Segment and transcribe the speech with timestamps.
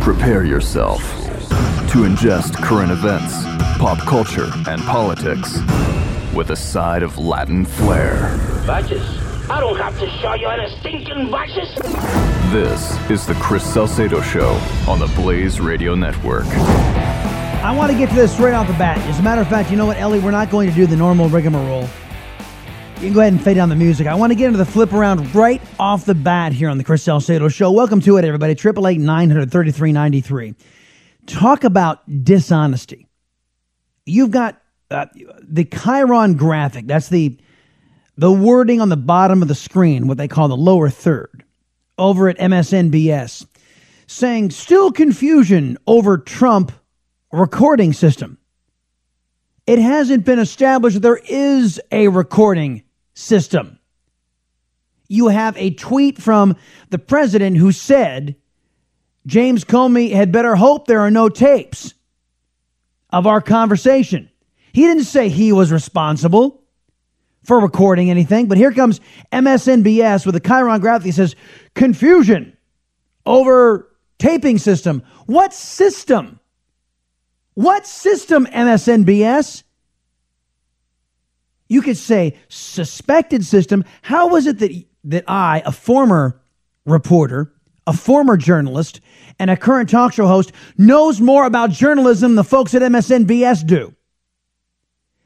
[0.00, 1.02] Prepare yourself
[1.90, 3.34] to ingest current events,
[3.78, 5.58] pop culture, and politics
[6.34, 8.36] with a side of Latin flair.
[8.64, 9.02] Vices?
[9.48, 11.74] I don't have to show you any stinking vices.
[12.52, 16.46] This is the Chris Salcedo Show on the Blaze Radio Network.
[16.46, 18.98] I want to get to this right off the bat.
[19.08, 20.20] As a matter of fact, you know what, Ellie?
[20.20, 21.88] We're not going to do the normal rigmarole.
[22.96, 24.06] You can go ahead and fade down the music.
[24.06, 26.82] I want to get into the flip around right off the bat here on the
[26.82, 27.70] Chris Salcedo Show.
[27.70, 28.54] Welcome to it, everybody.
[28.54, 30.54] Triple eight nine hundred thirty three ninety three.
[31.26, 33.06] Talk about dishonesty.
[34.06, 35.06] You've got uh,
[35.42, 36.86] the Chiron graphic.
[36.86, 37.38] That's the
[38.16, 41.44] the wording on the bottom of the screen, what they call the lower third,
[41.98, 43.46] over at MSNBS,
[44.06, 46.72] saying still confusion over Trump
[47.30, 48.38] recording system.
[49.66, 52.84] It hasn't been established that there is a recording
[53.16, 53.80] system.
[55.08, 56.56] You have a tweet from
[56.90, 58.36] the president who said
[59.26, 61.94] James Comey had better hope there are no tapes
[63.10, 64.30] of our conversation.
[64.72, 66.62] He didn't say he was responsible
[67.42, 69.00] for recording anything, but here comes
[69.32, 71.36] MSNBS with a Chiron graphic that says
[71.74, 72.56] confusion
[73.24, 75.02] over taping system.
[75.26, 76.40] What system?
[77.54, 79.62] What system, MSNBS?
[81.68, 83.84] You could say suspected system.
[84.02, 86.40] How was it that, that I, a former
[86.84, 87.52] reporter,
[87.86, 89.00] a former journalist,
[89.38, 93.66] and a current talk show host, knows more about journalism than the folks at MSNBS
[93.66, 93.94] do?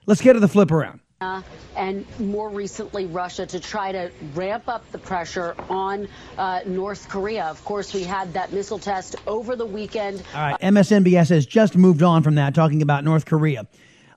[0.07, 1.01] Let's get to the flip around.
[1.21, 1.43] Uh,
[1.77, 6.09] and more recently, Russia to try to ramp up the pressure on
[6.39, 7.45] uh, North Korea.
[7.45, 10.23] Of course, we had that missile test over the weekend.
[10.35, 13.67] All right, MSNBS has just moved on from that, talking about North Korea.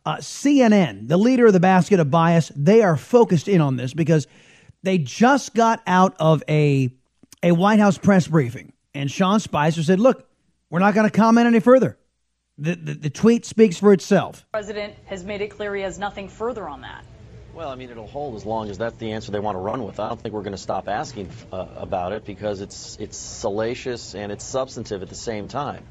[0.05, 3.93] Uh, CNN, the leader of the basket of bias, they are focused in on this
[3.93, 4.27] because
[4.83, 6.89] they just got out of a
[7.41, 10.29] a White House press briefing, and Sean Spicer said, "Look,
[10.69, 11.97] we're not going to comment any further."
[12.57, 14.41] The, the, the tweet speaks for itself.
[14.41, 17.03] The president has made it clear he has nothing further on that.
[17.53, 19.83] Well, I mean, it'll hold as long as that's the answer they want to run
[19.83, 19.99] with.
[19.99, 24.15] I don't think we're going to stop asking uh, about it because it's it's salacious
[24.15, 25.85] and it's substantive at the same time.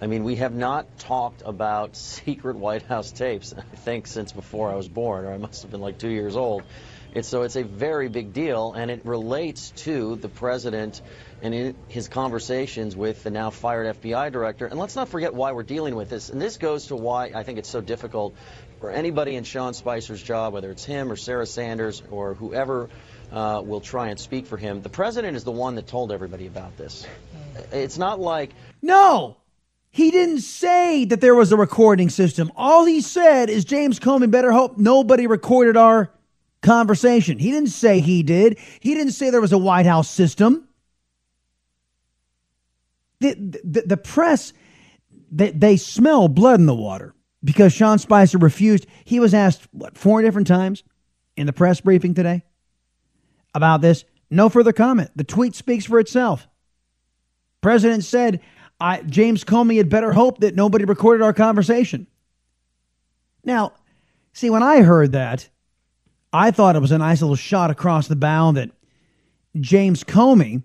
[0.00, 4.70] I mean, we have not talked about secret White House tapes, I think, since before
[4.70, 6.62] I was born, or I must have been like two years old.
[7.14, 11.02] It's, so it's a very big deal, and it relates to the president
[11.42, 14.66] and his conversations with the now fired FBI director.
[14.66, 16.28] And let's not forget why we're dealing with this.
[16.28, 18.36] And this goes to why I think it's so difficult
[18.78, 22.88] for anybody in Sean Spicer's job, whether it's him or Sarah Sanders or whoever
[23.32, 24.82] uh, will try and speak for him.
[24.82, 27.04] The president is the one that told everybody about this.
[27.72, 28.52] It's not like.
[28.80, 29.36] No!
[29.98, 32.52] He didn't say that there was a recording system.
[32.54, 36.12] All he said is James Comey better hope nobody recorded our
[36.62, 37.36] conversation.
[37.36, 38.60] He didn't say he did.
[38.78, 40.68] He didn't say there was a White House system.
[43.18, 44.52] The, the, the press,
[45.32, 48.86] they, they smell blood in the water because Sean Spicer refused.
[49.04, 50.84] He was asked, what, four different times
[51.36, 52.44] in the press briefing today
[53.52, 54.04] about this.
[54.30, 55.10] No further comment.
[55.16, 56.46] The tweet speaks for itself.
[57.60, 58.40] President said,
[58.80, 62.06] I, James Comey had better hope that nobody recorded our conversation.
[63.44, 63.72] Now,
[64.32, 65.48] see, when I heard that,
[66.32, 68.70] I thought it was a nice little shot across the bow that
[69.58, 70.62] James Comey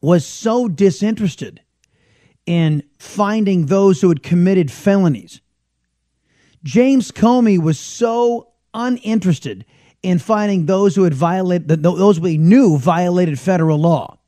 [0.00, 1.60] was so disinterested
[2.46, 5.40] in finding those who had committed felonies.
[6.62, 9.64] James Comey was so uninterested
[10.02, 14.18] in finding those who had violated those we knew violated federal law.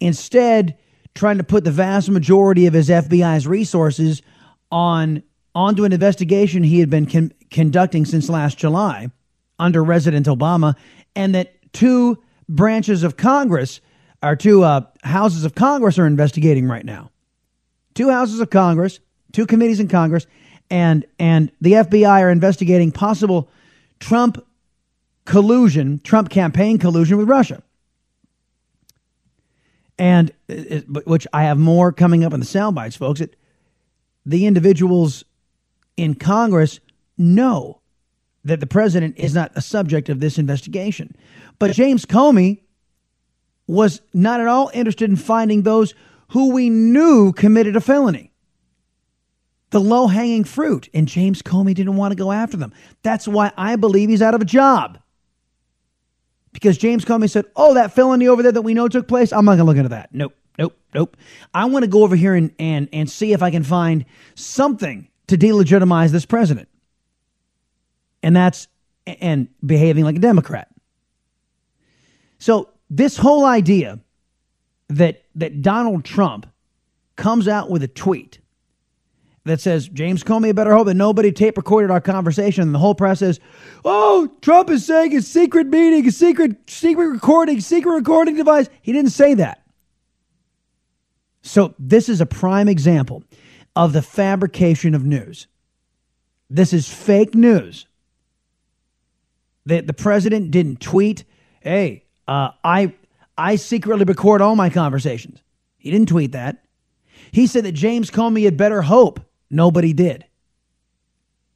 [0.00, 0.78] Instead,
[1.14, 4.22] trying to put the vast majority of his FBI's resources
[4.70, 5.22] on
[5.54, 9.10] onto an investigation he had been con- conducting since last July
[9.58, 10.74] under President Obama,
[11.14, 13.80] and that two branches of Congress,
[14.22, 17.10] or two uh, houses of Congress, are investigating right now.
[17.94, 18.98] Two houses of Congress,
[19.32, 20.26] two committees in Congress,
[20.70, 23.48] and and the FBI are investigating possible
[24.00, 24.44] Trump
[25.24, 27.62] collusion, Trump campaign collusion with Russia.
[29.98, 33.20] And which I have more coming up in the sound bites, folks.
[33.20, 33.36] It,
[34.26, 35.24] the individuals
[35.96, 36.80] in Congress
[37.16, 37.80] know
[38.44, 41.14] that the president is not a subject of this investigation.
[41.58, 42.60] But James Comey
[43.66, 45.94] was not at all interested in finding those
[46.28, 48.32] who we knew committed a felony.
[49.70, 50.88] The low hanging fruit.
[50.92, 52.72] And James Comey didn't want to go after them.
[53.02, 54.98] That's why I believe he's out of a job.
[56.54, 59.44] Because James Comey said, Oh, that felony over there that we know took place, I'm
[59.44, 60.08] not going to look into that.
[60.14, 61.16] Nope, nope, nope.
[61.52, 65.08] I want to go over here and, and, and see if I can find something
[65.26, 66.68] to delegitimize this president.
[68.22, 68.68] And that's,
[69.06, 70.68] and behaving like a Democrat.
[72.38, 74.00] So this whole idea
[74.88, 76.46] that that Donald Trump
[77.16, 78.38] comes out with a tweet
[79.44, 82.78] that says James Comey a better hope that nobody tape recorded our conversation and the
[82.78, 83.40] whole press says,
[83.84, 88.92] "Oh, Trump is saying a secret meeting, a secret secret recording, secret recording device." He
[88.92, 89.62] didn't say that.
[91.42, 93.22] So this is a prime example
[93.76, 95.46] of the fabrication of news.
[96.48, 97.86] This is fake news.
[99.66, 101.24] That the president didn't tweet,
[101.60, 102.94] "Hey, uh, I
[103.36, 105.42] I secretly record all my conversations.
[105.76, 106.64] He didn't tweet that.
[107.30, 109.20] He said that James Comey had better hope.
[109.54, 110.24] Nobody did.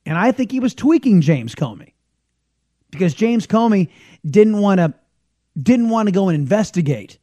[0.06, 1.92] And I think he was tweaking James Comey
[2.90, 3.88] because James Comey
[4.24, 4.94] didn't want to
[5.60, 7.18] didn't want to go and investigate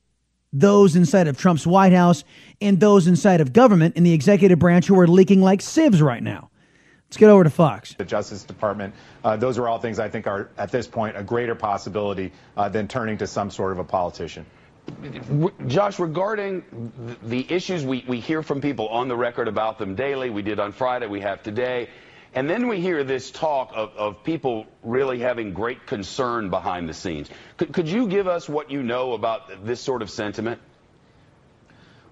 [0.52, 2.24] those inside of Trump's White House
[2.62, 6.22] and those inside of government in the executive branch who are leaking like sieves right
[6.22, 6.50] now.
[7.08, 7.94] Let's get over to Fox.
[7.94, 8.94] The Justice Department.
[9.24, 12.68] Uh, those are all things I think are, at this point, a greater possibility uh,
[12.68, 14.46] than turning to some sort of a politician.
[15.68, 20.30] Josh, regarding the issues we, we hear from people on the record about them daily,
[20.30, 21.90] we did on Friday, we have today,
[22.34, 26.94] and then we hear this talk of, of people really having great concern behind the
[26.94, 27.30] scenes.
[27.58, 30.62] Could, could you give us what you know about this sort of sentiment?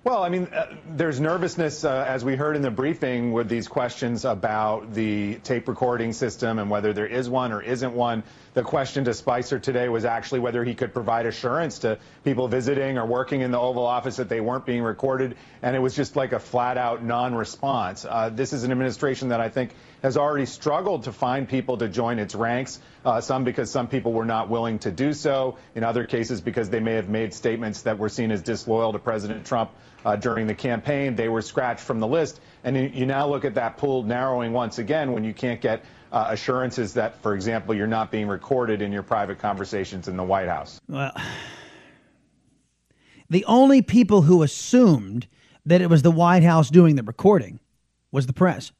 [0.06, 0.66] Well, I mean, uh,
[0.98, 5.70] there's nervousness, uh, as we heard in the briefing, with these questions about the tape
[5.70, 8.24] recording system and whether there is one or isn't one.
[8.54, 12.98] The question to Spicer today was actually whether he could provide assurance to people visiting
[12.98, 16.18] or working in the Oval Office that they weren't being recorded, and it was just
[16.18, 18.04] like a flat-out non-response.
[18.04, 19.72] Uh, this is an administration that I think
[20.04, 24.12] has already struggled to find people to join its ranks, uh, some because some people
[24.12, 27.84] were not willing to do so, in other cases because they may have made statements
[27.84, 29.72] that were seen as disloyal to President Trump
[30.04, 31.16] uh, during the campaign.
[31.16, 32.42] They were scratched from the list.
[32.66, 36.28] And you, now look at that pool narrowing once again when you can't get uh,
[36.30, 40.50] assurances that, for example, you're not being recorded in your private conversations in the White
[40.50, 40.82] House.
[40.88, 41.16] Well,
[43.30, 45.28] the only people who assumed
[45.66, 47.62] that it was the White House doing the recording
[48.12, 48.74] was the press.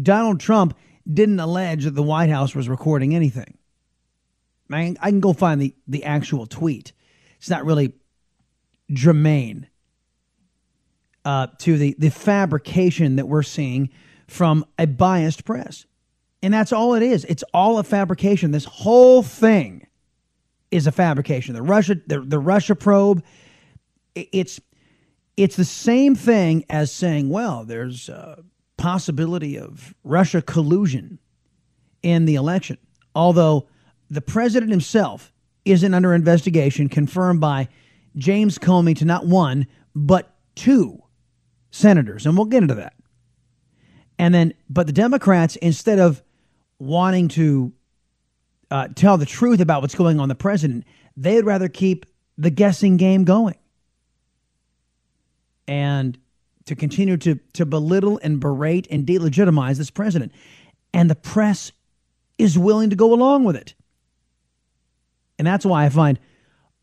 [0.00, 0.76] Donald Trump
[1.10, 3.58] didn't allege that the White House was recording anything.
[4.70, 6.92] I, I can go find the, the actual tweet.
[7.38, 7.92] It's not really
[8.90, 9.68] germane
[11.24, 13.90] uh, to the, the fabrication that we're seeing
[14.28, 15.86] from a biased press.
[16.42, 17.24] And that's all it is.
[17.26, 18.50] It's all a fabrication.
[18.50, 19.86] This whole thing
[20.70, 21.54] is a fabrication.
[21.54, 23.22] The Russia, the, the Russia probe,
[24.14, 24.60] it's
[25.36, 28.44] it's the same thing as saying, well, there's a
[28.82, 31.20] possibility of Russia collusion
[32.02, 32.76] in the election.
[33.14, 33.68] Although
[34.10, 35.32] the president himself
[35.64, 37.68] isn't under investigation, confirmed by
[38.16, 41.00] James Comey to not one, but two
[41.70, 42.26] senators.
[42.26, 42.94] And we'll get into that.
[44.18, 46.20] And then, but the Democrats, instead of
[46.80, 47.72] wanting to
[48.72, 50.84] uh, tell the truth about what's going on the president,
[51.16, 52.04] they'd rather keep
[52.36, 53.58] the guessing game going.
[55.68, 56.18] And
[56.66, 60.32] to continue to, to belittle and berate and delegitimize this president.
[60.94, 61.72] And the press
[62.38, 63.74] is willing to go along with it.
[65.38, 66.18] And that's why I find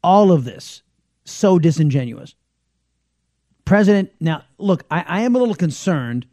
[0.03, 0.81] all of this
[1.23, 2.35] so disingenuous.
[3.65, 6.25] President, now look, I, I am a little concerned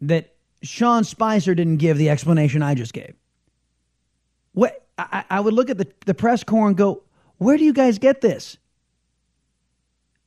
[0.00, 3.14] that Sean Spicer didn't give the explanation I just gave.
[4.52, 7.02] What I, I would look at the, the press corps and go,
[7.38, 8.56] where do you guys get this?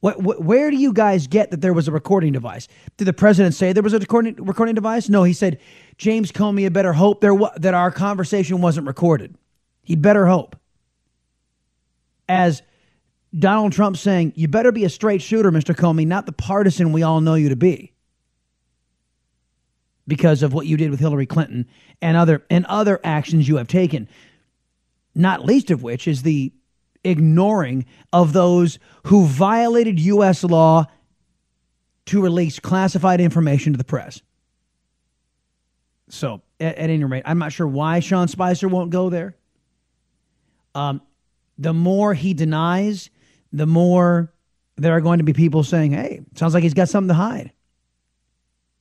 [0.05, 2.67] What, what, where do you guys get that there was a recording device?
[2.97, 5.09] Did the president say there was a recording, recording device?
[5.09, 5.57] No, he said
[5.97, 9.35] James Comey had better hope there that our conversation wasn't recorded.
[9.81, 10.57] He'd better hope.
[12.29, 12.61] As
[13.35, 15.75] Donald Trump saying, You better be a straight shooter, Mr.
[15.75, 17.91] Comey, not the partisan we all know you to be.
[20.07, 21.67] because of what you did with Hillary Clinton
[21.99, 24.07] and other and other actions you have taken.
[25.15, 26.53] Not least of which is the
[27.05, 30.43] ignoring of those who violated U.S.
[30.43, 30.85] law
[32.05, 34.21] to release classified information to the press.
[36.09, 39.35] So, at, at any rate, I'm not sure why Sean Spicer won't go there.
[40.73, 41.01] Um,
[41.57, 43.09] the more he denies,
[43.51, 44.31] the more
[44.77, 47.51] there are going to be people saying, hey, sounds like he's got something to hide.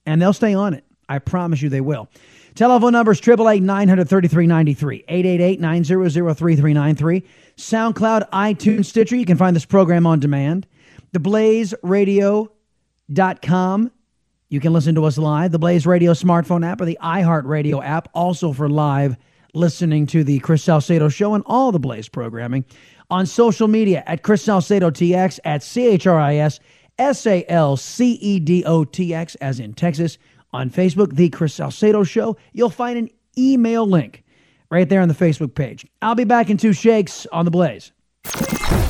[0.04, 0.84] And they'll stay on it.
[1.08, 2.08] I promise you they will.
[2.54, 7.24] Telephone numbers 888 933 93, 888 900 3393.
[7.56, 9.16] SoundCloud, iTunes, Stitcher.
[9.16, 10.66] You can find this program on demand.
[11.14, 13.90] TheBlazeRadio.com.
[14.48, 15.52] You can listen to us live.
[15.52, 19.16] The Blaze Radio smartphone app or the iHeartRadio app, also for live
[19.54, 22.64] listening to the Chris Salcedo show and all the Blaze programming.
[23.10, 26.58] On social media at Chris Salcedo TX, at C H R I S
[26.98, 30.18] S A L C E D O T X, as in Texas.
[30.52, 32.36] On Facebook, The Chris Salcedo Show.
[32.52, 34.23] You'll find an email link
[34.74, 35.86] right there on the Facebook page.
[36.02, 37.92] I'll be back in two shakes on the Blaze.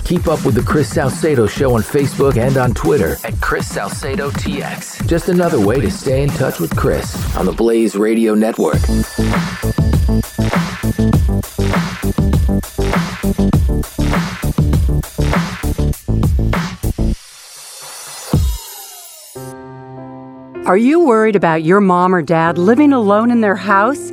[0.04, 4.30] Keep up with the Chris Salcedo Show on Facebook and on Twitter at Chris Salcedo
[4.30, 5.06] TX.
[5.06, 8.80] Just another way to stay in touch with Chris on the Blaze Radio Network.
[20.66, 24.12] Are you worried about your mom or dad living alone in their house?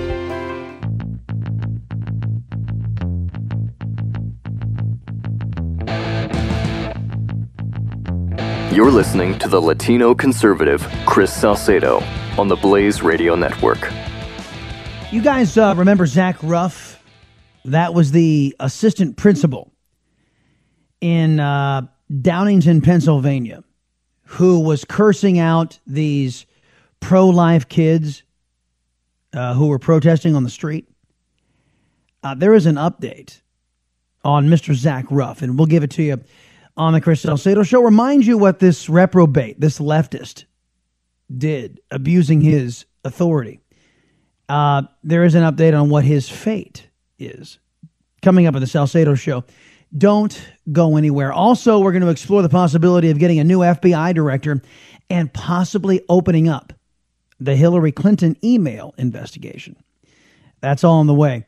[8.71, 11.99] You're listening to the Latino conservative Chris Salcedo
[12.37, 13.91] on the Blaze Radio Network.
[15.11, 17.03] You guys uh, remember Zach Ruff?
[17.65, 19.73] That was the assistant principal
[21.01, 23.61] in uh, Downingtown, Pennsylvania,
[24.23, 26.45] who was cursing out these
[27.01, 28.23] pro life kids
[29.33, 30.87] uh, who were protesting on the street.
[32.23, 33.41] Uh, there is an update
[34.23, 34.73] on Mr.
[34.73, 36.21] Zach Ruff, and we'll give it to you
[36.77, 37.81] on the Chris Salcedo show.
[37.81, 40.45] Remind you what this reprobate, this leftist,
[41.35, 43.59] did, abusing his authority.
[44.49, 46.87] Uh, there is an update on what his fate
[47.17, 47.59] is
[48.21, 49.43] coming up at the Salcedo show.
[49.97, 51.33] Don't go anywhere.
[51.33, 54.61] Also, we're going to explore the possibility of getting a new FBI director
[55.09, 56.73] and possibly opening up
[57.39, 59.75] the Hillary Clinton email investigation.
[60.61, 61.45] That's all on the way.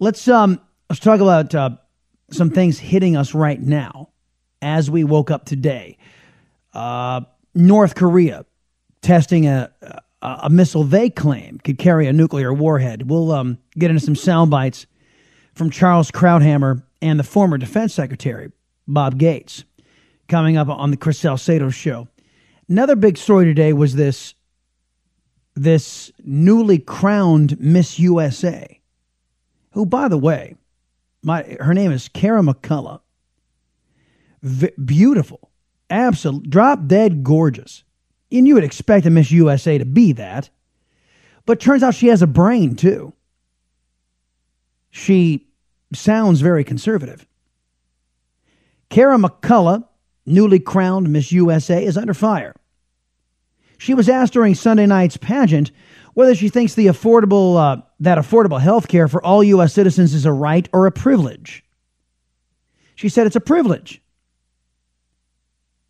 [0.00, 0.60] Let's um
[0.90, 1.70] let's talk about uh,
[2.30, 4.10] some things hitting us right now
[4.62, 5.96] as we woke up today.
[6.72, 7.22] Uh,
[7.54, 8.44] North Korea
[9.02, 10.00] testing a, a,
[10.44, 13.08] a missile they claim could carry a nuclear warhead.
[13.08, 14.86] We'll um, get into some sound bites
[15.54, 18.52] from Charles Krauthammer and the former defense secretary,
[18.86, 19.64] Bob Gates,
[20.28, 22.08] coming up on the Chris Salcedo show.
[22.68, 24.34] Another big story today was this
[25.54, 28.80] this newly crowned Miss USA,
[29.72, 30.54] who, by the way,
[31.22, 33.00] my her name is Kara McCullough
[34.42, 35.50] v- beautiful,
[35.90, 37.84] absolute, drop dead gorgeous.
[38.30, 40.50] And you would expect a Miss USA to be that.
[41.46, 43.14] But turns out she has a brain too.
[44.90, 45.48] She
[45.94, 47.26] sounds very conservative.
[48.90, 49.86] Kara McCullough,
[50.26, 52.54] newly crowned Miss USA, is under fire.
[53.78, 55.70] She was asked during Sunday night's pageant
[56.14, 59.72] whether she thinks the affordable uh, that affordable health care for all U.S.
[59.72, 61.64] citizens is a right or a privilege.
[62.96, 64.02] She said it's a privilege.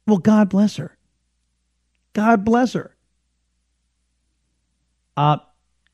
[0.08, 0.96] Well, God bless her.
[2.14, 2.96] God bless her.
[5.18, 5.36] Uh,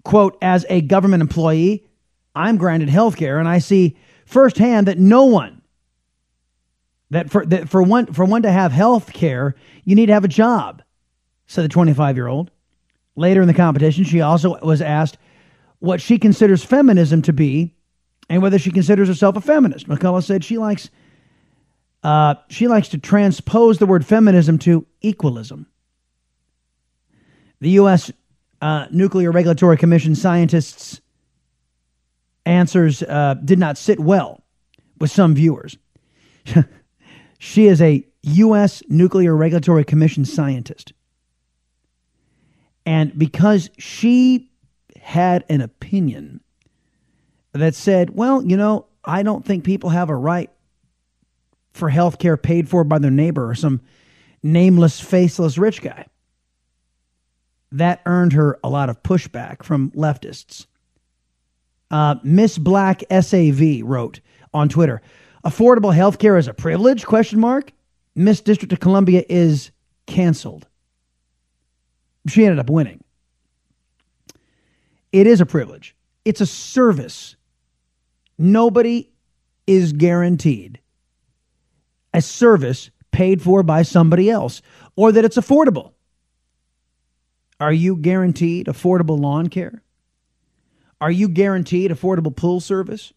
[0.04, 1.84] quote, as a government employee,
[2.34, 5.62] I'm granted health care and I see firsthand that no one
[7.10, 9.54] that for that for one for one to have health care,
[9.84, 10.82] you need to have a job,
[11.46, 12.50] said the 25 year old.
[13.16, 15.18] Later in the competition, she also was asked
[15.80, 17.74] what she considers feminism to be
[18.28, 19.88] and whether she considers herself a feminist.
[19.88, 20.90] McCullough said she likes
[22.04, 25.66] uh, she likes to transpose the word feminism to equalism.
[27.60, 28.12] The U.S.
[28.60, 31.00] Uh, Nuclear Regulatory Commission scientists'
[32.44, 34.44] answers uh, did not sit well
[34.98, 35.78] with some viewers.
[37.38, 38.82] she is a U.S.
[38.88, 40.92] Nuclear Regulatory Commission scientist.
[42.84, 44.50] And because she
[45.00, 46.40] had an opinion
[47.54, 50.50] that said, well, you know, I don't think people have a right
[51.74, 53.80] for health care paid for by their neighbor or some
[54.42, 56.06] nameless, faceless rich guy.
[57.72, 60.66] That earned her a lot of pushback from leftists.
[61.90, 64.20] Uh, Miss Black SAV wrote
[64.54, 65.02] on Twitter,
[65.44, 67.72] "Affordable health care is a privilege?" Question mark.
[68.14, 69.72] Miss District of Columbia is
[70.06, 70.68] canceled.
[72.28, 73.02] She ended up winning.
[75.12, 75.96] It is a privilege.
[76.24, 77.36] It's a service.
[78.38, 79.10] Nobody
[79.66, 80.80] is guaranteed
[82.14, 84.62] a service paid for by somebody else
[84.96, 85.92] or that it's affordable.
[87.60, 89.82] Are you guaranteed affordable lawn care?
[91.00, 93.12] Are you guaranteed affordable pool service?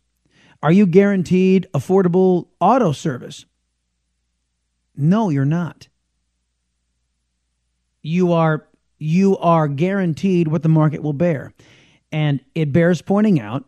[0.62, 3.46] Are you guaranteed affordable auto service?
[4.96, 5.88] No, you're not.
[8.02, 8.68] You are
[9.00, 11.54] you are guaranteed what the market will bear.
[12.12, 13.66] And it bears pointing out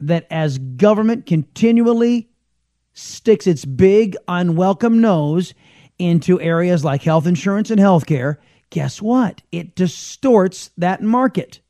[0.00, 2.30] that as government continually
[2.94, 5.52] sticks its big unwelcome nose
[5.98, 8.38] into areas like health insurance and healthcare,
[8.70, 9.42] guess what?
[9.52, 11.60] It distorts that market.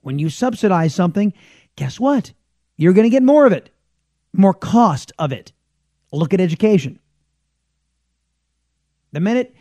[0.00, 1.32] When you subsidize something,
[1.76, 2.32] guess what?
[2.76, 3.70] You're going to get more of it,
[4.32, 5.52] more cost of it.
[6.12, 6.98] Look at education.
[9.12, 9.54] The minute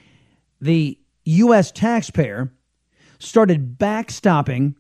[0.61, 1.71] the U.S.
[1.71, 2.51] taxpayer
[3.19, 4.75] started backstopping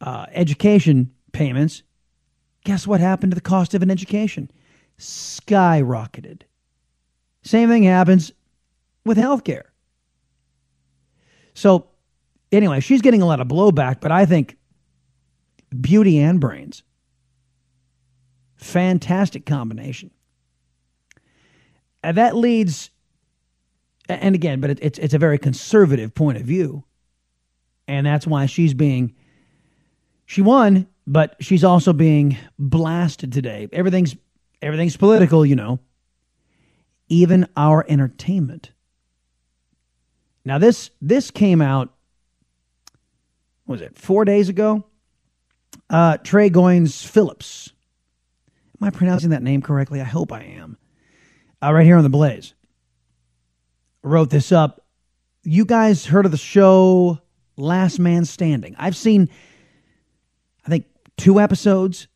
[0.00, 1.82] uh, education payments,
[2.64, 4.50] guess what happened to the cost of an education?
[4.98, 6.42] Skyrocketed.
[7.42, 8.32] Same thing happens
[9.04, 9.64] with healthcare.
[11.54, 11.88] So,
[12.52, 14.56] anyway, she's getting a lot of blowback, but I think
[15.80, 16.82] beauty and brains.
[18.56, 20.10] Fantastic combination.
[22.02, 22.90] And that leads,
[24.08, 26.84] and again, but it, it's, it's a very conservative point of view.
[27.86, 29.14] And that's why she's being,
[30.26, 33.68] she won, but she's also being blasted today.
[33.72, 34.14] Everything's,
[34.60, 35.80] everything's political, you know.
[37.08, 38.72] Even our entertainment.
[40.44, 41.94] Now this this came out
[43.66, 44.84] was it four days ago?
[45.88, 47.72] Uh, Trey Goins Phillips.
[48.80, 50.00] Am I pronouncing that name correctly?
[50.00, 50.76] I hope I am.
[51.62, 52.54] Uh, right here on the Blaze.
[54.02, 54.84] Wrote this up.
[55.44, 57.20] You guys heard of the show
[57.56, 58.76] Last Man Standing?
[58.78, 59.28] I've seen,
[61.18, 62.08] two episodes.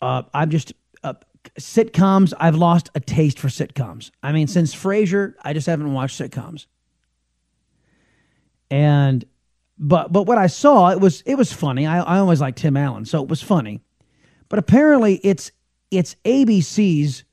[0.00, 0.72] Uh, I'm just
[1.02, 1.14] uh,
[1.58, 2.32] sitcoms.
[2.38, 4.10] I've lost a taste for sitcoms.
[4.22, 6.66] I mean, since Frasier, I just haven't watched sitcoms.
[8.70, 9.24] And
[9.78, 11.86] but but what I saw it was it was funny.
[11.86, 13.80] I, I always like Tim Allen, so it was funny.
[14.48, 15.50] But apparently, it's
[15.90, 17.24] it's ABC's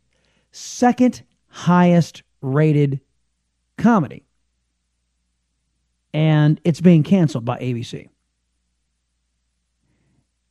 [0.51, 3.01] second highest rated
[3.77, 4.25] comedy,
[6.13, 8.09] and it's being canceled by ABC.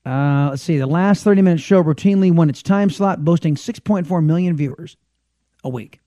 [0.07, 0.79] Uh, let's see.
[0.79, 4.97] The last 30 minute show routinely won its time slot, boasting 6.4 million viewers
[5.64, 5.99] a week.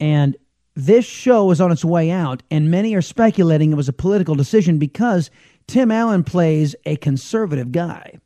[0.00, 0.34] And
[0.74, 4.34] this show is on its way out, and many are speculating it was a political
[4.34, 5.30] decision because
[5.66, 8.18] Tim Allen plays a conservative guy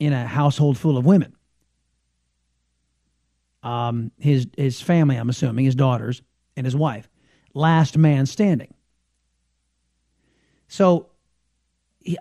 [0.00, 1.34] in a household full of women.
[3.62, 6.22] Um, his his family, I'm assuming, his daughters
[6.56, 7.08] and his wife,
[7.52, 8.72] last man standing.
[10.68, 11.10] So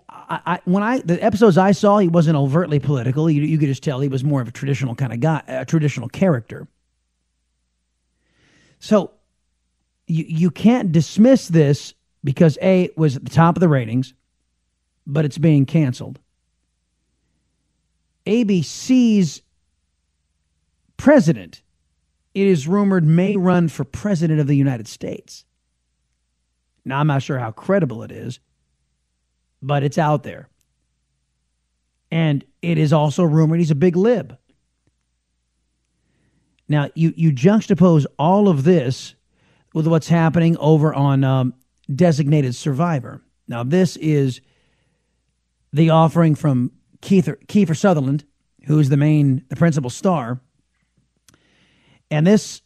[0.09, 3.29] I, I, when I the episodes I saw, he wasn't overtly political.
[3.29, 5.65] You, you could just tell he was more of a traditional kind of guy, a
[5.65, 6.67] traditional character.
[8.79, 9.11] So
[10.07, 11.93] you you can't dismiss this
[12.23, 14.13] because a it was at the top of the ratings,
[15.05, 16.19] but it's being canceled.
[18.25, 19.41] ABC's
[20.95, 21.61] president,
[22.33, 25.43] it is rumored, may run for president of the United States.
[26.85, 28.39] Now I'm not sure how credible it is
[29.63, 30.49] but it's out there.
[32.11, 34.37] And it is also rumored he's a big lib.
[36.69, 39.15] Now, you, you juxtapose all of this
[39.73, 41.53] with what's happening over on um,
[41.93, 43.23] Designated Survivor.
[43.47, 44.41] Now, this is
[45.71, 46.71] the offering from
[47.01, 48.25] Kiefer, Kiefer Sutherland,
[48.65, 50.39] who's the main, the principal star.
[52.11, 52.61] And this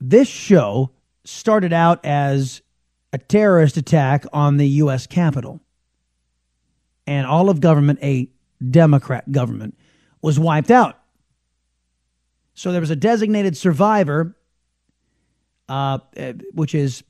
[0.00, 0.90] this show
[1.24, 2.62] started out as
[3.12, 5.06] a terrorist attack on the U.S.
[5.06, 5.60] Capitol
[7.06, 8.30] and all of government, a
[8.70, 9.76] Democrat government,
[10.22, 10.98] was wiped out.
[12.54, 14.36] So there was a designated survivor,
[15.68, 15.98] uh,
[16.52, 17.02] which is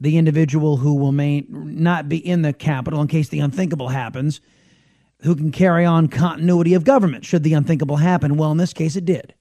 [0.00, 4.40] the individual who will may not be in the Capitol in case the unthinkable happens,
[5.22, 8.36] who can carry on continuity of government should the unthinkable happen.
[8.36, 9.34] Well, in this case, it did.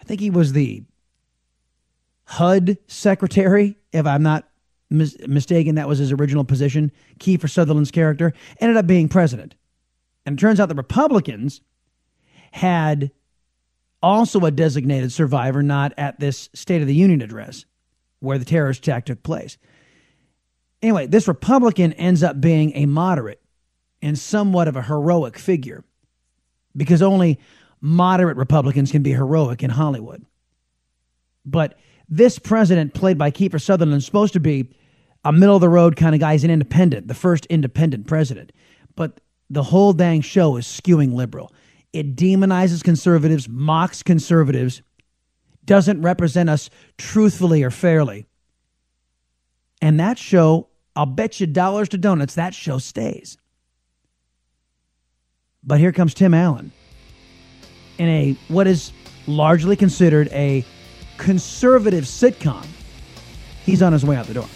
[0.00, 0.84] I think he was the
[2.24, 4.48] HUD secretary, if I'm not
[4.92, 9.54] mis- mistaken that was his original position, Kiefer Sutherland's character, ended up being president.
[10.24, 11.60] And it turns out the Republicans
[12.52, 13.10] had
[14.02, 17.64] also a designated survivor not at this State of the Union address
[18.20, 19.58] where the terrorist attack took place.
[20.80, 23.40] Anyway, this Republican ends up being a moderate
[24.00, 25.84] and somewhat of a heroic figure
[26.76, 27.38] because only
[27.80, 30.24] moderate Republicans can be heroic in Hollywood.
[31.44, 31.78] But
[32.08, 34.68] this president, played by Kiefer Sutherland, is supposed to be
[35.24, 36.32] a middle of the road kind of guy.
[36.32, 38.52] He's an independent, the first independent president.
[38.96, 41.52] But the whole dang show is skewing liberal.
[41.92, 44.82] It demonizes conservatives, mocks conservatives,
[45.64, 48.26] doesn't represent us truthfully or fairly.
[49.80, 53.36] And that show, I'll bet you dollars to donuts, that show stays.
[55.64, 56.72] But here comes Tim Allen
[57.98, 58.92] in a what is
[59.26, 60.64] largely considered a
[61.18, 62.66] conservative sitcom.
[63.64, 64.48] He's on his way out the door.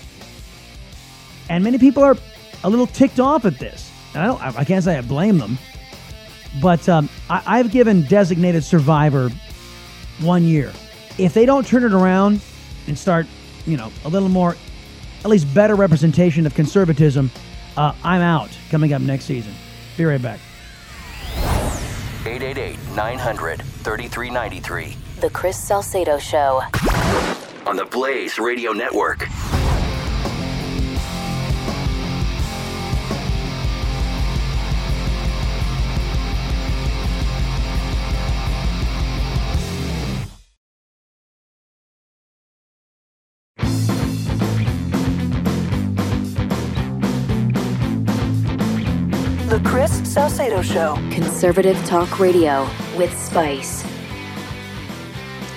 [1.49, 2.17] And many people are
[2.65, 3.91] a little ticked off at this.
[4.15, 5.59] And I, don't, I can't say I blame them.
[6.61, 9.31] But um, I, I've given Designated Survivor
[10.21, 10.73] one year.
[11.19, 12.41] If they don't turn it around
[12.87, 13.27] and start,
[13.67, 14.57] you know, a little more,
[15.25, 17.31] at least better representation of conservatism,
[17.77, 19.53] uh, I'm out coming up next season.
[19.97, 20.41] Be right back.
[22.27, 24.97] 888 900 3393.
[25.21, 26.63] The Chris Salcedo Show.
[27.67, 29.27] On the Blaze Radio Network.
[50.57, 51.11] Salcedo Show.
[51.11, 53.85] Conservative talk radio with Spice.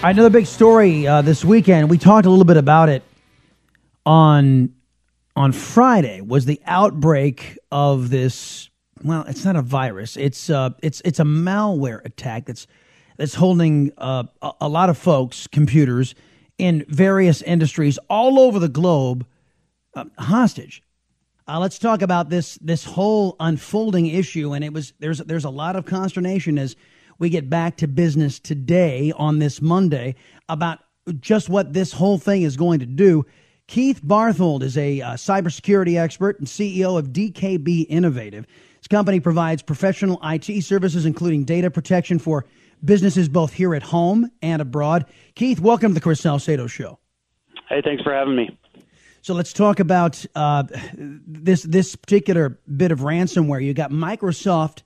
[0.04, 1.90] Another big story uh, this weekend.
[1.90, 3.04] We talked a little bit about it
[4.06, 4.74] on
[5.38, 6.20] on Friday.
[6.22, 8.70] Was the outbreak of this?
[9.02, 10.18] Well, it's not a virus.
[10.18, 12.68] It's uh, it's it's a malware attack that's
[13.18, 16.14] that's holding uh, a, a lot of folks' computers
[16.58, 19.26] in various industries all over the globe
[19.94, 20.84] uh, hostage.
[21.50, 25.50] Uh, let's talk about this this whole unfolding issue, and it was there's there's a
[25.50, 26.76] lot of consternation as
[27.18, 30.14] we get back to business today on this Monday
[30.48, 30.78] about
[31.20, 33.26] just what this whole thing is going to do.
[33.66, 38.46] Keith Barthold is a uh, cybersecurity expert and CEO of DKB Innovative.
[38.78, 42.46] His company provides professional IT services, including data protection for
[42.86, 45.08] businesses both here at home and abroad.
[45.34, 47.00] Keith, welcome to the Chris Salcedo Show.
[47.70, 48.56] Hey, thanks for having me.
[49.22, 50.64] So let's talk about uh,
[50.98, 53.64] this this particular bit of ransomware.
[53.64, 54.84] You got Microsoft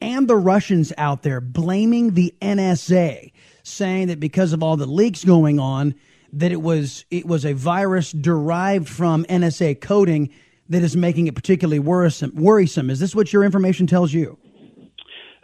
[0.00, 3.32] and the Russians out there blaming the NSA,
[3.62, 5.94] saying that because of all the leaks going on,
[6.32, 10.30] that it was it was a virus derived from NSA coding
[10.68, 12.32] that is making it particularly worrisome.
[12.34, 12.90] Worrisome.
[12.90, 14.38] Is this what your information tells you?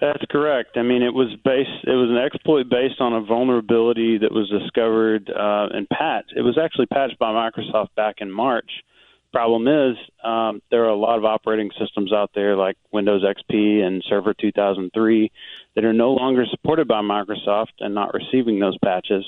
[0.01, 0.77] That's correct.
[0.77, 1.85] I mean, it was based.
[1.85, 6.35] It was an exploit based on a vulnerability that was discovered uh, and patched.
[6.37, 8.71] It was actually patched by Microsoft back in March.
[9.33, 13.83] Problem is, um, there are a lot of operating systems out there like Windows XP
[13.83, 15.31] and Server 2003
[15.75, 19.25] that are no longer supported by Microsoft and not receiving those patches.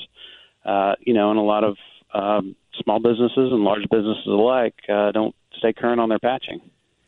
[0.65, 1.77] Uh, you know, and a lot of
[2.13, 6.61] um, small businesses and large businesses alike uh, don't stay current on their patching.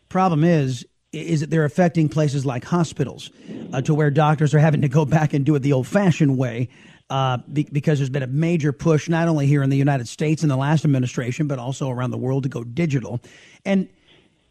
[0.10, 3.30] Problem is, is that they're affecting places like hospitals,
[3.72, 6.70] uh, to where doctors are having to go back and do it the old-fashioned way,
[7.10, 10.42] uh, be- because there's been a major push not only here in the United States
[10.44, 13.22] in the last administration, but also around the world to go digital.
[13.64, 13.88] And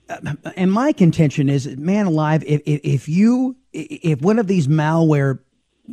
[0.08, 4.68] uh, and my contention is, man alive, if, if, if you if one of these
[4.68, 5.38] malware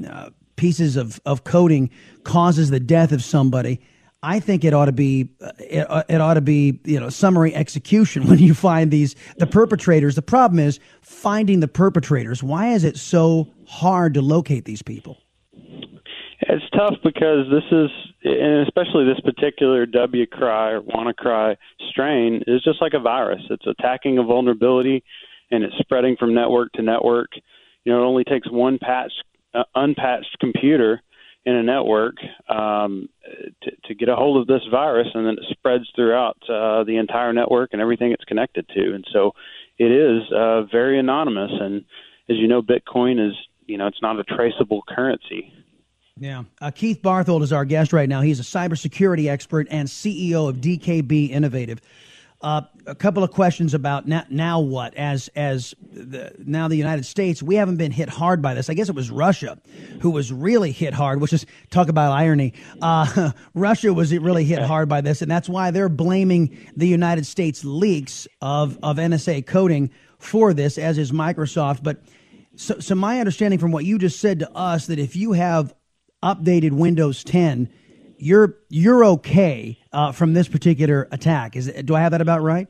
[0.08, 1.90] uh, pieces of, of coding
[2.24, 3.80] causes the death of somebody,
[4.22, 7.56] I think it ought to be uh, it, it ought to be you know summary
[7.56, 10.16] execution when you find these the perpetrators.
[10.16, 12.44] The problem is finding the perpetrators.
[12.44, 15.22] Why is it so hard to locate these people?
[16.42, 17.90] It's tough because this is,
[18.24, 21.56] and especially this particular W cry or WannaCry
[21.90, 23.42] strain is just like a virus.
[23.50, 25.04] It's attacking a vulnerability,
[25.52, 27.30] and it's spreading from network to network.
[27.84, 29.12] You know, it only takes one patch,
[29.54, 31.02] uh, unpatched computer
[31.46, 32.16] in a network
[32.50, 33.10] um,
[33.64, 36.98] to, to get a hold of this virus, and then it spreads throughout uh, the
[36.98, 38.94] entire network and everything it's connected to.
[38.94, 39.32] And so,
[39.80, 41.52] it is uh, very anonymous.
[41.60, 41.86] And
[42.30, 43.34] as you know, Bitcoin is,
[43.66, 45.54] you know, it's not a traceable currency.
[46.18, 46.44] Yeah.
[46.60, 48.22] Uh, Keith Barthold is our guest right now.
[48.22, 51.80] He's a cybersecurity expert and CEO of DKB Innovative.
[52.42, 54.94] Uh, a couple of questions about now, now what?
[54.96, 58.70] As as the, now the United States, we haven't been hit hard by this.
[58.70, 59.58] I guess it was Russia
[60.00, 61.20] who was really hit hard.
[61.20, 62.54] Which is talk about irony.
[62.82, 67.26] Uh, Russia was really hit hard by this, and that's why they're blaming the United
[67.26, 71.84] States leaks of of NSA coding for this, as is Microsoft.
[71.84, 72.02] But
[72.56, 75.76] so, so my understanding from what you just said to us that if you have
[76.24, 77.70] updated Windows 10
[78.20, 81.56] you're you're okay uh, from this particular attack.
[81.56, 82.68] Is do I have that about right?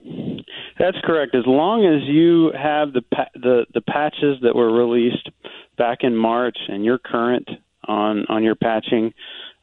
[0.77, 1.35] That's correct.
[1.35, 5.29] As long as you have the pa- the the patches that were released
[5.77, 7.49] back in March and you're current
[7.87, 9.13] on on your patching,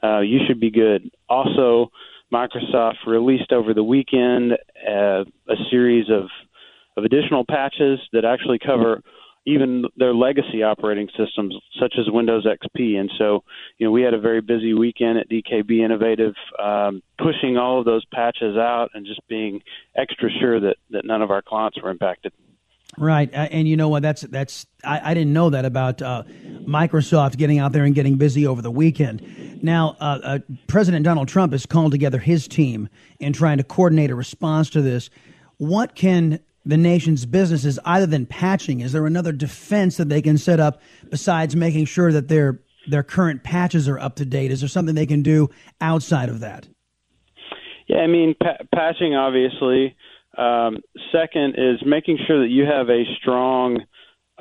[0.03, 1.11] uh, you should be good.
[1.29, 1.91] Also,
[2.33, 4.53] Microsoft released over the weekend
[4.87, 6.25] uh, a series of
[6.97, 9.03] of additional patches that actually cover
[9.47, 12.97] even their legacy operating systems, such as Windows XP.
[12.97, 13.45] And so,
[13.79, 17.85] you know, we had a very busy weekend at DKB Innovative, um, pushing all of
[17.85, 19.63] those patches out and just being
[19.97, 22.33] extra sure that, that none of our clients were impacted.
[22.99, 24.03] Right, and you know what?
[24.03, 26.23] That's that's I, I didn't know that about uh,
[26.67, 29.63] Microsoft getting out there and getting busy over the weekend.
[29.63, 34.11] Now, uh, uh, President Donald Trump has called together his team in trying to coordinate
[34.11, 35.11] a response to this.
[35.59, 38.81] What can the nation's businesses other than patching?
[38.81, 43.03] Is there another defense that they can set up besides making sure that their their
[43.03, 44.51] current patches are up to date?
[44.51, 45.49] Is there something they can do
[45.81, 46.69] outside of that?
[47.89, 49.97] Yeah, I mean, pa- patching obviously.
[50.37, 50.79] Um,
[51.13, 53.81] second is making sure that you have a strong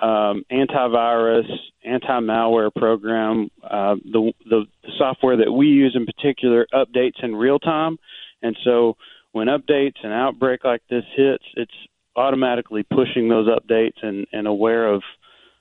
[0.02, 1.50] um, antivirus,
[1.86, 3.50] anti-malware program.
[3.64, 4.66] Uh, the, the
[4.98, 7.98] software that we use in particular updates in real time,
[8.42, 8.98] and so
[9.32, 11.74] when updates and outbreak like this hits, it's
[12.16, 15.02] automatically pushing those updates and, and aware of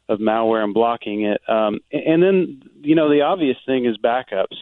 [0.08, 1.40] of malware and blocking it.
[1.48, 4.56] Um, and then, you know, the obvious thing is backups.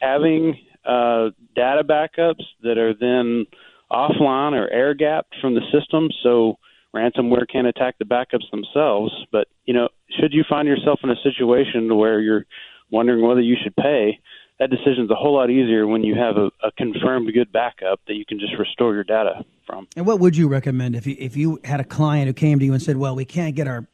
[0.00, 3.44] Having uh, data backups that are then
[3.90, 6.56] offline or air gapped from the system so
[6.94, 9.12] ransomware can't attack the backups themselves.
[9.30, 12.46] But, you know, should you find yourself in a situation where you're
[12.90, 14.18] wondering whether you should pay,
[14.58, 18.00] that decision is a whole lot easier when you have a, a confirmed good backup
[18.06, 19.86] that you can just restore your data from.
[19.96, 22.64] And what would you recommend if you if you had a client who came to
[22.64, 23.86] you and said, "Well, we can't get our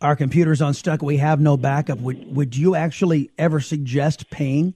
[0.00, 1.02] our computers unstuck.
[1.02, 4.74] We have no backup." Would would you actually ever suggest paying?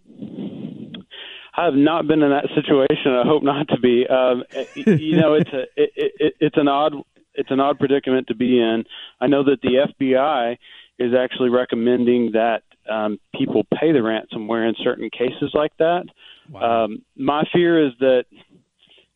[1.56, 3.12] I have not been in that situation.
[3.12, 4.06] I hope not to be.
[4.06, 4.44] Um,
[4.76, 6.94] you know, it's a it, it, it's an odd
[7.34, 8.84] it's an odd predicament to be in.
[9.20, 10.56] I know that the FBI
[10.98, 16.04] is actually recommending that um, people pay the ransomware in certain cases like that.
[16.50, 16.84] Wow.
[16.84, 18.24] Um, my fear is that,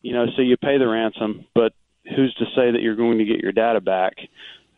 [0.03, 1.73] you know, so you pay the ransom, but
[2.15, 4.13] who's to say that you're going to get your data back?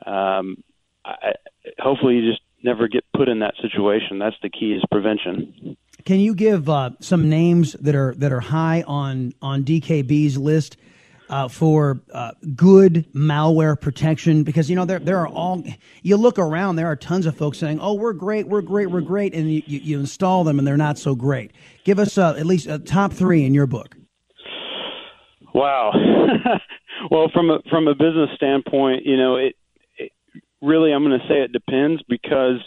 [0.05, 0.63] Um,
[1.03, 1.33] I,
[1.79, 4.19] hopefully, you just never get put in that situation.
[4.19, 5.75] That's the key is prevention.
[6.05, 10.77] Can you give uh, some names that are that are high on on DKB's list
[11.29, 15.63] uh, for uh, good malware protection because you know there there are all
[16.03, 19.01] you look around there are tons of folks saying oh we're great we're great we're
[19.01, 21.51] great and you, you, install them and they're not so great
[21.83, 23.95] give us uh, at least a top three in your book
[25.55, 25.91] wow
[27.11, 29.55] well from a from a business standpoint you know it,
[29.97, 30.11] it
[30.61, 32.59] really i'm going to say it depends because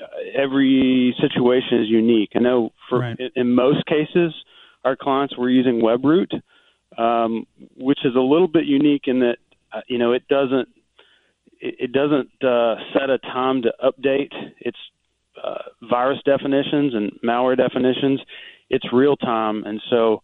[0.00, 3.16] uh, every situation is unique i know for right.
[3.18, 4.34] in, in most cases
[4.84, 6.32] our clients were using webroot
[6.98, 9.36] um, which is a little bit unique in that
[9.72, 10.68] uh, you know it doesn't
[11.60, 14.76] it, it doesn't uh, set a time to update its
[15.42, 18.20] uh, virus definitions and malware definitions.
[18.68, 20.22] It's real time, and so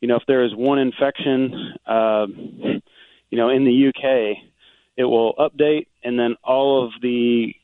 [0.00, 2.26] you know if there is one infection, uh,
[3.30, 4.36] you know in the UK,
[4.96, 7.54] it will update, and then all of the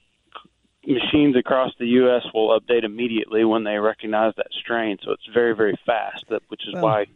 [0.87, 2.23] machines across the U.S.
[2.33, 4.99] will update immediately when they recognize that strain.
[5.03, 6.25] So it's very, very fast.
[6.29, 7.07] That, which is well, why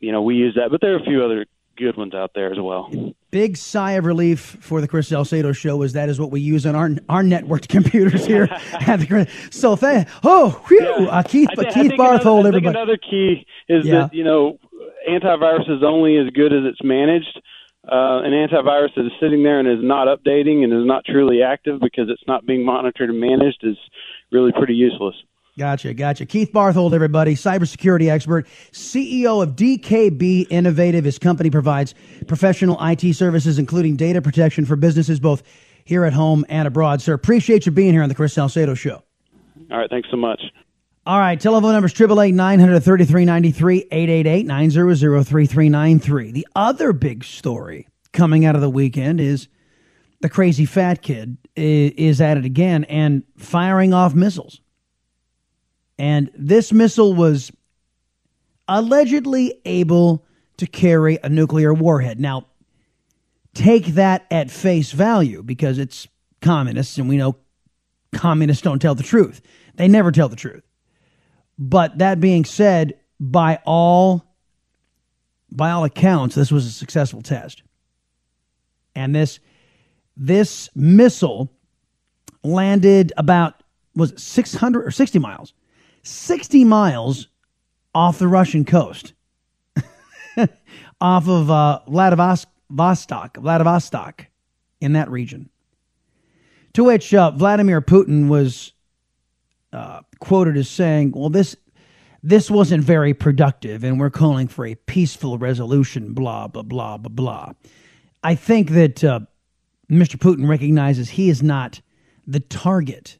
[0.00, 0.70] you know, we use that.
[0.70, 1.46] But there are a few other
[1.80, 2.90] good ones out there as well.
[3.30, 6.66] Big sigh of relief for the Chris Salcedo show is that is what we use
[6.66, 11.06] on our our networked computers here at the so thank oh whew, yeah.
[11.06, 14.02] uh, Keith I th- Keith Barthold everybody another key is yeah.
[14.02, 14.58] that you know
[15.08, 17.40] antivirus is only as good as it's managed.
[17.90, 21.42] Uh, an antivirus that is sitting there and is not updating and is not truly
[21.42, 23.76] active because it's not being monitored and managed is
[24.30, 25.14] really pretty useless.
[25.60, 26.24] Gotcha, gotcha.
[26.24, 31.04] Keith Barthold, everybody, cybersecurity expert, CEO of DKB Innovative.
[31.04, 31.94] His company provides
[32.26, 35.42] professional IT services, including data protection for businesses both
[35.84, 37.02] here at home and abroad.
[37.02, 39.02] Sir, appreciate you being here on the Chris Salcedo Show.
[39.70, 40.40] All right, thanks so much.
[41.04, 44.96] All right, telephone numbers 888 933 93 888 900
[45.26, 46.32] 3393.
[46.32, 49.46] The other big story coming out of the weekend is
[50.22, 54.62] the crazy fat kid is at it again and firing off missiles.
[56.00, 57.52] And this missile was
[58.66, 60.24] allegedly able
[60.56, 62.18] to carry a nuclear warhead.
[62.18, 62.46] Now,
[63.52, 66.08] take that at face value because it's
[66.40, 67.36] communists, and we know
[68.14, 69.42] communists don't tell the truth.
[69.74, 70.64] They never tell the truth.
[71.58, 74.24] But that being said, by all
[75.52, 77.62] by all accounts, this was a successful test.
[78.94, 79.38] And this
[80.16, 81.52] this missile
[82.42, 83.62] landed about
[83.94, 85.52] was it 600 or 60 miles
[86.02, 87.28] 60 miles
[87.94, 89.12] off the russian coast
[91.00, 94.26] off of uh, vladivostok vladivostok
[94.80, 95.50] in that region
[96.72, 98.72] to which uh, vladimir putin was
[99.72, 101.56] uh, quoted as saying well this
[102.22, 107.08] this wasn't very productive and we're calling for a peaceful resolution blah blah blah blah
[107.08, 107.52] blah
[108.22, 109.20] i think that uh,
[109.90, 110.16] Mr.
[110.16, 111.80] Putin recognizes he is not
[112.26, 113.18] the target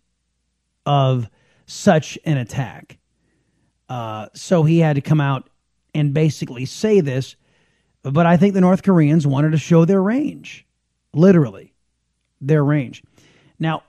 [0.86, 1.28] of
[1.70, 2.98] such an attack.
[3.88, 5.48] Uh, so he had to come out
[5.94, 7.36] and basically say this.
[8.02, 10.66] But I think the North Koreans wanted to show their range,
[11.12, 11.72] literally,
[12.40, 13.02] their range.
[13.58, 13.84] Now,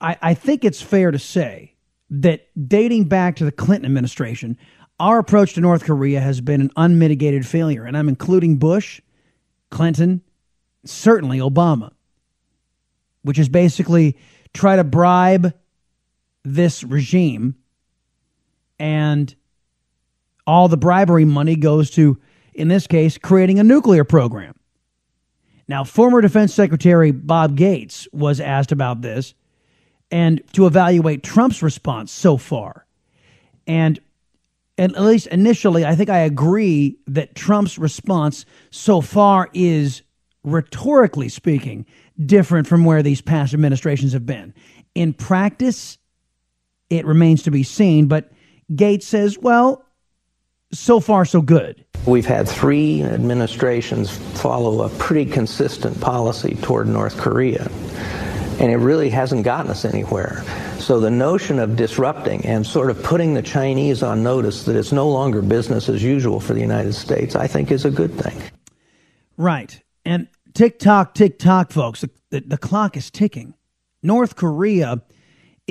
[0.00, 1.74] I, I think it's fair to say
[2.08, 4.56] that dating back to the Clinton administration,
[4.98, 7.84] our approach to North Korea has been an unmitigated failure.
[7.84, 9.00] And I'm including Bush,
[9.70, 10.22] Clinton,
[10.84, 11.92] certainly Obama,
[13.22, 14.16] which is basically
[14.54, 15.52] try to bribe
[16.44, 17.56] this regime
[18.78, 19.34] and
[20.46, 22.18] all the bribery money goes to
[22.54, 24.54] in this case creating a nuclear program.
[25.68, 29.34] Now, former Defense Secretary Bob Gates was asked about this
[30.10, 32.86] and to evaluate Trump's response so far.
[33.66, 34.00] And
[34.76, 40.00] and at least initially, I think I agree that Trump's response so far is
[40.42, 41.84] rhetorically speaking,
[42.24, 44.54] different from where these past administrations have been.
[44.94, 45.98] In practice,
[46.90, 48.30] it remains to be seen, but
[48.74, 49.84] Gates says, well,
[50.72, 51.84] so far, so good.
[52.06, 57.68] We've had three administrations follow a pretty consistent policy toward North Korea,
[58.58, 60.44] and it really hasn't gotten us anywhere.
[60.78, 64.92] So the notion of disrupting and sort of putting the Chinese on notice that it's
[64.92, 68.40] no longer business as usual for the United States, I think is a good thing.
[69.36, 69.80] Right.
[70.04, 72.00] And tick tock, tick tock, folks.
[72.00, 73.54] The, the, the clock is ticking.
[74.02, 75.02] North Korea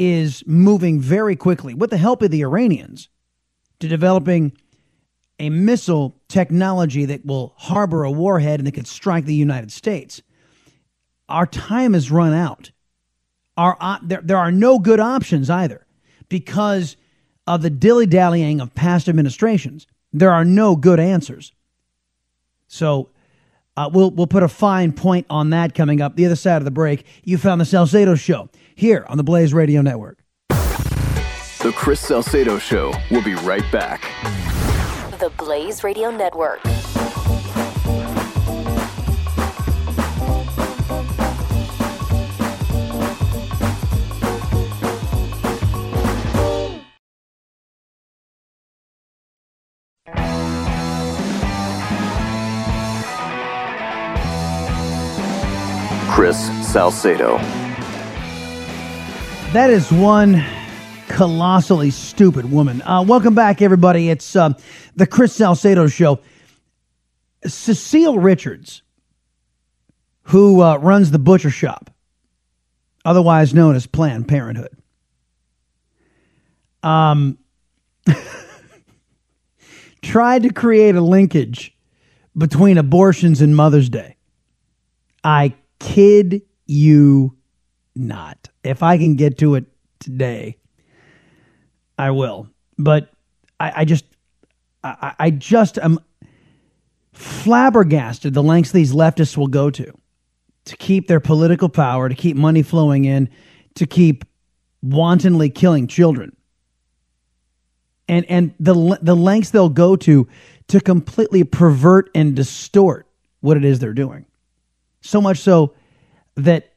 [0.01, 3.09] is moving very quickly, with the help of the Iranians,
[3.81, 4.53] to developing
[5.39, 10.21] a missile technology that will harbor a warhead and that could strike the United States.
[11.27, 12.71] Our time has run out.
[13.57, 15.85] Our, uh, there, there are no good options either
[16.29, 16.95] because
[17.45, 19.85] of the dilly dallying of past administrations.
[20.13, 21.51] There are no good answers.
[22.67, 23.09] So
[23.75, 26.15] uh, we'll we'll put a fine point on that coming up.
[26.15, 28.49] The other side of the break, you found the Salcedo Show
[28.79, 30.23] here on the Blaze Radio Network.
[30.47, 32.93] The Chris Salcedo Show.
[33.11, 34.09] We'll be right back.
[35.19, 36.61] The Blaze Radio Network.
[56.09, 56.37] Chris
[56.71, 57.68] Salcedo.
[59.53, 60.45] That is one
[61.07, 62.83] colossally stupid woman.
[62.83, 64.11] Uh, welcome back, everybody.
[64.11, 64.53] It's uh,
[64.95, 66.19] the Chris Salcedo Show.
[67.43, 68.83] Cecile Richards,
[70.21, 71.89] who uh, runs the butcher shop,
[73.03, 74.77] otherwise known as Planned Parenthood,
[76.83, 77.39] um,
[80.03, 81.75] tried to create a linkage
[82.37, 84.15] between abortions and Mother's Day.
[85.23, 87.35] I kid you
[87.95, 88.49] not.
[88.63, 89.65] If I can get to it
[89.99, 90.57] today,
[91.97, 92.49] I will.
[92.77, 93.11] But
[93.59, 94.05] I, I just,
[94.83, 95.99] I, I just am
[97.13, 99.93] flabbergasted the lengths these leftists will go to
[100.65, 103.27] to keep their political power, to keep money flowing in,
[103.75, 104.23] to keep
[104.81, 106.35] wantonly killing children.
[108.07, 110.27] And and the the lengths they'll go to
[110.69, 113.07] to completely pervert and distort
[113.41, 114.25] what it is they're doing.
[115.01, 115.73] So much so
[116.35, 116.68] that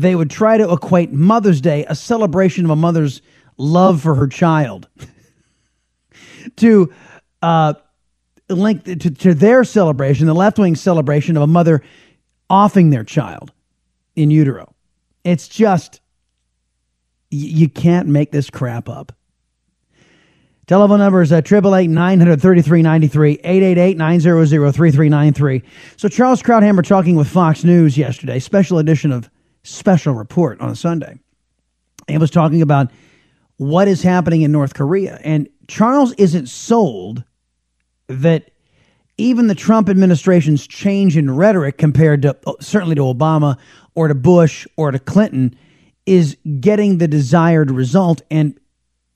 [0.00, 3.22] they would try to equate Mother's Day, a celebration of a mother's
[3.56, 4.88] love for her child,
[6.56, 6.92] to
[7.42, 7.74] uh,
[8.48, 11.82] link to, to their celebration, the left wing celebration of a mother
[12.48, 13.52] offing their child
[14.14, 14.74] in utero.
[15.24, 16.00] It's just,
[17.30, 19.12] you can't make this crap up.
[20.66, 25.62] Telephone number is 888 933 93, 888 900 3393.
[25.96, 29.30] So, Charles Krauthammer talking with Fox News yesterday, special edition of
[29.66, 31.18] Special Report on a Sunday.
[32.08, 32.90] He was talking about
[33.56, 35.18] what is happening in North Korea.
[35.24, 37.24] And Charles isn't sold
[38.08, 38.50] that
[39.18, 43.56] even the Trump administration's change in rhetoric compared to uh, certainly to Obama
[43.94, 45.56] or to Bush or to Clinton
[46.04, 48.22] is getting the desired result.
[48.30, 48.58] And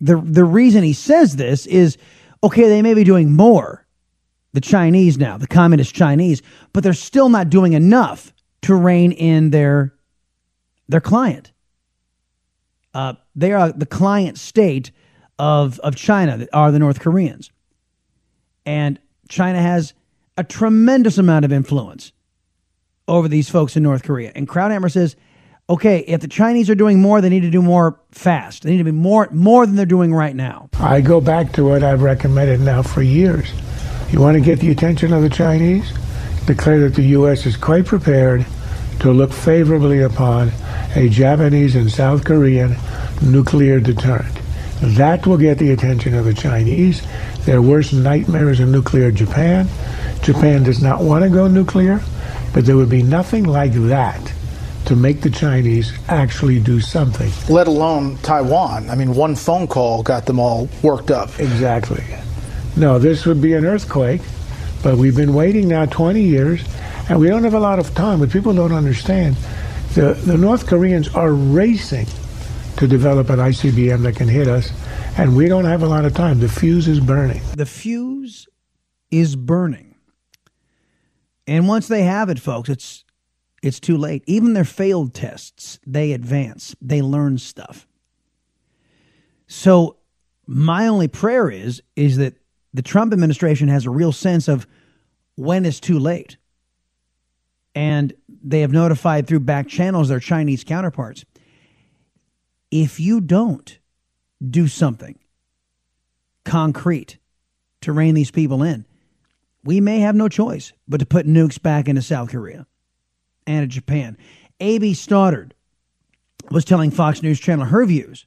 [0.01, 1.99] the the reason he says this is
[2.43, 3.87] okay, they may be doing more,
[4.55, 6.43] the Chinese now, the communist Chinese,
[6.73, 8.33] but they're still not doing enough
[8.63, 9.95] to rein in their
[10.91, 11.53] their client.
[12.93, 14.91] Uh, they are the client state
[15.39, 17.51] of of China are the North Koreans,
[18.67, 19.95] and China has
[20.37, 22.13] a tremendous amount of influence
[23.07, 24.33] over these folks in North Korea.
[24.35, 25.17] And Krauthammer says,
[25.69, 28.63] okay, if the Chinese are doing more, they need to do more fast.
[28.63, 30.69] They need to be more more than they're doing right now.
[30.75, 33.53] I go back to what I've recommended now for years.
[34.11, 35.93] You want to get the attention of the Chinese?
[36.47, 37.47] Declare that the U.S.
[37.47, 38.45] is quite prepared
[39.01, 40.51] to look favorably upon
[40.95, 42.77] a Japanese and South Korean
[43.23, 44.37] nuclear deterrent.
[44.83, 47.03] That will get the attention of the Chinese.
[47.45, 49.69] Their worst nightmare is a nuclear Japan.
[50.23, 52.01] Japan does not want to go nuclear,
[52.55, 54.33] but there would be nothing like that
[54.87, 57.31] to make the Chinese actually do something.
[57.49, 58.89] Let alone Taiwan.
[58.89, 61.39] I mean, one phone call got them all worked up.
[61.39, 62.03] Exactly.
[62.77, 64.23] No, this would be an earthquake,
[64.83, 66.65] but we've been waiting now 20 years,
[67.09, 68.21] and we don't have a lot of time.
[68.21, 69.37] But people don't understand.
[69.95, 72.07] The, the North Koreans are racing
[72.77, 74.71] to develop an ICBM that can hit us,
[75.19, 76.39] and we don't have a lot of time.
[76.39, 77.43] The fuse is burning.
[77.57, 78.49] The fuse
[79.11, 79.97] is burning.
[81.47, 83.05] And once they have it, folks, it's
[83.63, 84.23] it's too late.
[84.27, 87.87] Even their failed tests, they advance, they learn stuff.
[89.49, 89.97] So
[90.47, 92.35] my only prayer is is that
[92.73, 94.69] the Trump administration has a real sense of
[95.35, 96.37] when it's too late.
[97.75, 98.13] And
[98.43, 101.25] they have notified through back channels their Chinese counterparts.
[102.71, 103.79] If you don't
[104.49, 105.19] do something
[106.45, 107.19] concrete
[107.83, 108.87] to rein these people in,
[109.65, 112.67] we may have no choice but to put nukes back into South Korea
[113.47, 114.17] and Japan.
[114.61, 114.95] A.B.
[114.95, 115.55] Stoddard
[116.51, 118.27] was telling Fox News Channel her views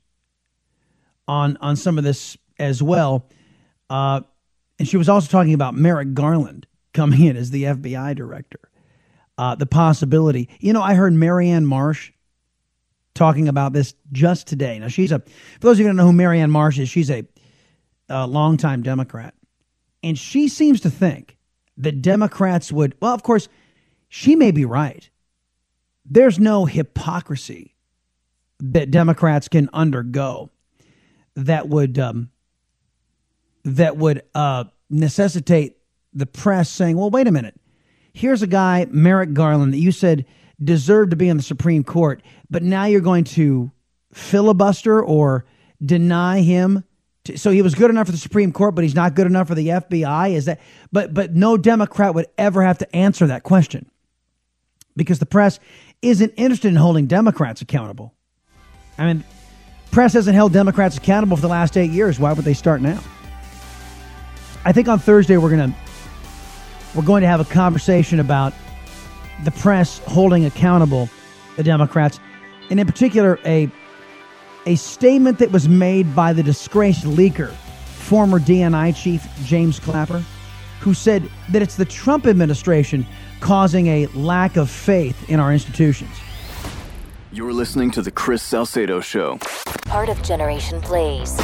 [1.27, 3.25] on, on some of this as well.
[3.89, 4.21] Uh,
[4.77, 8.59] and she was also talking about Merrick Garland coming in as the FBI director.
[9.37, 10.47] Uh, the possibility.
[10.59, 12.11] You know, I heard Maryanne Marsh
[13.15, 14.77] talking about this just today.
[14.79, 17.09] Now, she's a, for those of you who don't know who Maryanne Marsh is, she's
[17.09, 17.25] a,
[18.09, 19.33] a longtime Democrat.
[20.03, 21.37] And she seems to think
[21.77, 23.47] that Democrats would, well, of course,
[24.09, 25.09] she may be right.
[26.05, 27.75] There's no hypocrisy
[28.59, 30.51] that Democrats can undergo
[31.35, 32.29] that would um,
[33.63, 35.77] that would uh, necessitate
[36.13, 37.59] the press saying, "Well, wait a minute.
[38.13, 40.25] Here's a guy, Merrick Garland, that you said
[40.63, 43.71] deserved to be in the Supreme Court, but now you're going to
[44.13, 45.45] filibuster or
[45.83, 46.83] deny him
[47.35, 49.55] so he was good enough for the Supreme Court, but he's not good enough for
[49.55, 50.33] the FBI.
[50.33, 50.59] Is that?
[50.91, 53.89] But but no Democrat would ever have to answer that question
[54.95, 55.59] because the press
[56.01, 58.13] isn't interested in holding Democrats accountable.
[58.97, 59.23] I mean,
[59.91, 62.19] press hasn't held Democrats accountable for the last eight years.
[62.19, 63.01] Why would they start now?
[64.65, 65.73] I think on Thursday we're gonna
[66.95, 68.53] we're going to have a conversation about
[69.43, 71.09] the press holding accountable
[71.57, 72.19] the Democrats,
[72.69, 73.69] and in particular a
[74.65, 80.23] a statement that was made by the disgraced leaker, former DNI chief James Clapper,
[80.79, 83.05] who said that it's the Trump administration
[83.41, 86.11] causing a lack of faith in our institutions.
[87.31, 89.37] You're listening to the Chris Salcedo Show.
[89.85, 91.37] Part of Generation Blaze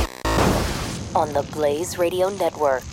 [1.16, 2.84] on the Blaze Radio Network.